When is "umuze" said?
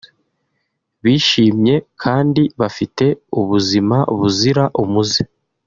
4.83-5.21